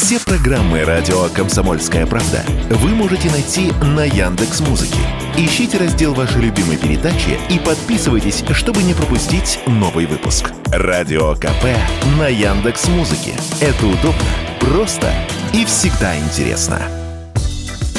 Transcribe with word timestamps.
Все 0.00 0.20
программы 0.20 0.84
радио 0.84 1.24
Комсомольская 1.34 2.06
правда 2.06 2.44
вы 2.70 2.90
можете 2.90 3.28
найти 3.32 3.72
на 3.82 4.04
Яндекс 4.04 4.60
Музыке. 4.60 5.00
Ищите 5.36 5.76
раздел 5.76 6.14
вашей 6.14 6.40
любимой 6.40 6.76
передачи 6.76 7.36
и 7.50 7.58
подписывайтесь, 7.58 8.44
чтобы 8.52 8.84
не 8.84 8.94
пропустить 8.94 9.58
новый 9.66 10.06
выпуск. 10.06 10.52
Радио 10.66 11.34
КП 11.34 11.64
на 12.16 12.28
Яндекс 12.28 12.86
Музыке. 12.86 13.32
Это 13.60 13.86
удобно, 13.86 14.22
просто 14.60 15.12
и 15.52 15.64
всегда 15.64 16.16
интересно. 16.16 16.80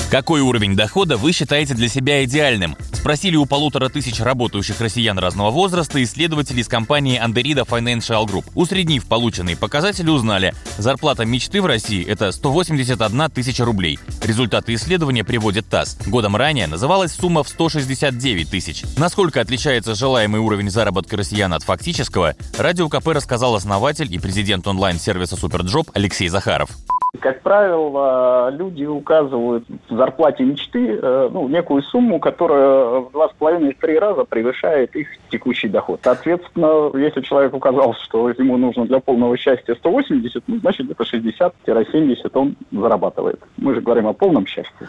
Какой 0.10 0.40
уровень 0.40 0.78
дохода 0.78 1.18
вы 1.18 1.34
считаете 1.34 1.74
для 1.74 1.90
себя 1.90 2.24
идеальным? 2.24 2.78
Спросили 3.00 3.38
у 3.38 3.46
полутора 3.46 3.88
тысяч 3.88 4.20
работающих 4.20 4.82
россиян 4.82 5.18
разного 5.18 5.52
возраста 5.52 6.04
исследователи 6.04 6.60
из 6.60 6.68
компании 6.68 7.18
Anderida 7.18 7.66
Financial 7.66 8.26
Group. 8.26 8.44
Усреднив 8.56 9.06
полученные 9.06 9.56
показатели, 9.56 10.10
узнали, 10.10 10.54
зарплата 10.78 11.24
мечты 11.24 11.62
в 11.62 11.66
России– 11.66 12.06
это 12.08 12.34
181 12.34 13.32
тысяча 13.32 13.64
рублей. 13.64 14.00
Результаты 14.22 14.74
исследования 14.74 15.24
приводит 15.24 15.70
ТАСС. 15.70 15.98
Годом 16.08 16.36
ранее 16.36 16.68
называлась 16.68 17.14
сумма 17.14 17.44
в 17.44 17.48
169 17.48 18.50
тысяч. 18.50 18.84
Насколько 18.98 19.40
отличается 19.40 19.96
желаемый 19.96 20.42
уровень 20.42 20.70
заработка 20.70 21.16
россиян 21.16 21.54
от 21.54 21.64
фактического, 21.64 22.36
Радио 22.58 22.90
КП 22.90 23.08
рассказал 23.08 23.56
основатель 23.56 24.14
и 24.14 24.20
президент 24.20 24.68
онлайн-сервиса 24.68 25.38
Superjob 25.38 25.90
Алексей 25.94 26.28
Захаров. 26.28 26.72
Как 27.20 27.42
правило, 27.42 28.50
люди 28.52 28.86
указывают 28.86 29.66
в 29.90 29.96
зарплате 29.96 30.44
мечты 30.44 31.00
э, 31.02 31.30
ну, 31.32 31.48
некую 31.48 31.82
сумму, 31.82 32.20
которая 32.20 33.00
в 33.00 33.12
два 33.12 33.30
с 33.30 33.34
половиной 33.34 33.74
три 33.74 33.98
раза 33.98 34.26
превышает 34.26 34.96
их 34.96 35.08
текущий 35.32 35.70
доход. 35.70 36.02
Соответственно, 36.04 36.96
если 36.96 37.22
человек 37.22 37.56
указал, 37.56 37.96
что 37.96 38.30
ему 38.30 38.58
нужно 38.58 38.86
для 38.86 39.00
полного 39.00 39.36
счастья 39.38 39.74
180, 39.74 40.44
ну, 40.46 40.60
значит, 40.60 40.86
где-то 40.86 41.04
60-70 41.04 42.30
он 42.34 42.56
зарабатывает. 42.72 43.40
Мы 43.58 43.74
же 43.74 43.82
говорим 43.82 44.06
о 44.06 44.14
полном 44.14 44.46
счастье. 44.46 44.88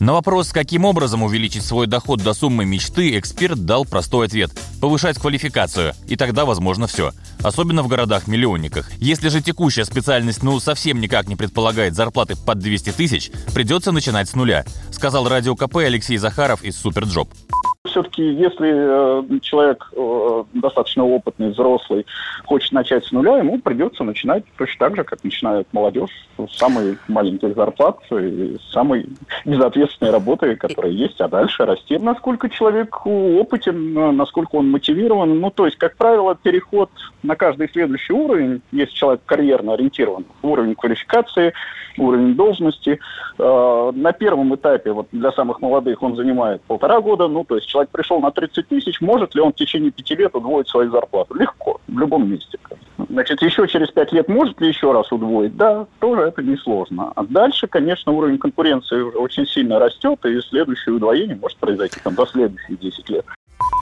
На 0.00 0.14
вопрос, 0.14 0.50
каким 0.50 0.84
образом 0.84 1.22
увеличить 1.22 1.62
свой 1.62 1.86
доход 1.86 2.20
до 2.20 2.32
суммы 2.32 2.64
мечты, 2.64 3.16
эксперт 3.16 3.64
дал 3.64 3.84
простой 3.84 4.26
ответ– 4.26 4.50
повышать 4.80 5.18
квалификацию, 5.18 5.94
и 6.08 6.16
тогда 6.16 6.44
возможно 6.44 6.86
все. 6.86 7.12
Особенно 7.42 7.82
в 7.82 7.88
городах-миллионниках. 7.88 8.90
Если 8.98 9.28
же 9.28 9.40
текущая 9.40 9.84
специальность 9.84 10.42
ну 10.42 10.58
совсем 10.60 11.00
никак 11.00 11.28
не 11.28 11.36
предполагает 11.36 11.94
зарплаты 11.94 12.36
под 12.36 12.58
200 12.58 12.92
тысяч, 12.92 13.30
придется 13.54 13.92
начинать 13.92 14.28
с 14.28 14.34
нуля, 14.34 14.64
сказал 14.90 15.28
радио 15.28 15.54
КП 15.56 15.76
Алексей 15.76 16.16
Захаров 16.16 16.62
из 16.62 16.76
Superjob. 16.76 17.30
Все-таки, 17.86 18.22
если 18.22 18.68
э, 18.70 19.38
человек 19.40 19.90
э, 19.96 20.44
достаточно 20.52 21.02
опытный, 21.02 21.48
взрослый, 21.48 22.04
хочет 22.44 22.72
начать 22.72 23.06
с 23.06 23.10
нуля, 23.10 23.38
ему 23.38 23.58
придется 23.58 24.04
начинать 24.04 24.44
точно 24.58 24.86
так 24.86 24.96
же, 24.96 25.04
как 25.04 25.24
начинает 25.24 25.66
молодежь, 25.72 26.10
с 26.36 26.58
самой 26.58 26.98
маленьких 27.08 27.54
зарплат 27.54 27.98
и 28.10 28.58
самой 28.70 29.06
безответственной 29.46 30.10
работы, 30.10 30.56
которая 30.56 30.92
есть, 30.92 31.22
а 31.22 31.28
дальше 31.28 31.64
расти. 31.64 31.96
Насколько 31.96 32.50
человек 32.50 33.06
опытен, 33.06 33.94
насколько 34.14 34.56
он 34.56 34.70
мотивирован. 34.70 35.40
Ну, 35.40 35.50
то 35.50 35.64
есть, 35.64 35.78
как 35.78 35.96
правило, 35.96 36.34
переход 36.34 36.90
на 37.22 37.34
каждый 37.34 37.70
следующий 37.70 38.12
уровень, 38.12 38.60
если 38.72 38.94
человек 38.94 39.22
карьерно 39.24 39.72
ориентирован, 39.72 40.26
уровень 40.42 40.74
квалификации, 40.74 41.54
уровень 41.98 42.34
должности. 42.34 42.98
Э, 43.38 43.92
на 43.94 44.12
первом 44.12 44.54
этапе, 44.54 44.92
вот 44.92 45.08
для 45.12 45.32
самых 45.32 45.60
молодых, 45.60 46.02
он 46.02 46.16
занимает 46.16 46.62
полтора 46.62 47.00
года, 47.00 47.28
ну, 47.28 47.44
то 47.44 47.56
есть 47.56 47.68
человек 47.70 47.90
пришел 47.90 48.20
на 48.20 48.30
30 48.30 48.68
тысяч, 48.68 49.00
может 49.00 49.34
ли 49.34 49.40
он 49.40 49.52
в 49.52 49.56
течение 49.56 49.90
пяти 49.90 50.14
лет 50.14 50.34
удвоить 50.34 50.68
свою 50.68 50.90
зарплату? 50.90 51.34
Легко, 51.34 51.80
в 51.86 51.98
любом 51.98 52.30
месте. 52.30 52.58
Значит, 53.08 53.40
еще 53.42 53.66
через 53.66 53.90
пять 53.90 54.12
лет 54.12 54.28
может 54.28 54.60
ли 54.60 54.68
еще 54.68 54.92
раз 54.92 55.10
удвоить? 55.10 55.56
Да, 55.56 55.86
тоже 56.00 56.22
это 56.22 56.42
несложно. 56.42 57.12
А 57.14 57.24
дальше, 57.24 57.66
конечно, 57.66 58.12
уровень 58.12 58.38
конкуренции 58.38 59.00
очень 59.00 59.46
сильно 59.46 59.78
растет, 59.78 60.24
и 60.26 60.40
следующее 60.42 60.94
удвоение 60.94 61.36
может 61.36 61.58
произойти 61.58 61.98
там 62.02 62.14
за 62.14 62.26
следующие 62.26 62.76
10 62.76 63.10
лет. 63.10 63.24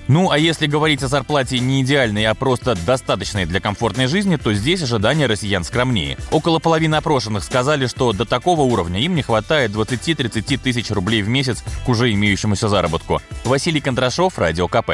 Ну, 0.09 0.31
а 0.31 0.38
если 0.38 0.66
говорить 0.66 1.03
о 1.03 1.09
зарплате 1.09 1.59
не 1.59 1.83
идеальной, 1.83 2.25
а 2.25 2.34
просто 2.34 2.75
достаточной 2.75 3.44
для 3.44 3.60
комфортной 3.60 4.06
жизни, 4.06 4.37
то 4.37 4.55
здесь 4.55 4.83
ожидания 4.83 5.27
россиян 5.27 5.65
скромнее. 5.65 6.16
Около 6.31 6.59
половины 6.59 6.94
опрошенных 6.94 7.44
сказали, 7.44 7.87
что 7.87 8.12
до 8.15 8.25
такого 8.25 8.62
уровня 8.62 9.00
им 9.00 9.15
не 9.15 9.22
хватает 9.22 9.71
20-30 9.72 10.59
тысяч 10.59 10.91
рублей 10.91 11.21
в 11.21 11.28
месяц 11.28 11.62
к 11.84 11.88
уже 11.88 12.10
имеющемуся 12.12 12.69
заработку. 12.69 13.21
Василий 13.44 13.81
Кондрашов, 13.81 14.38
Радио 14.38 14.66
КП. 14.66 14.93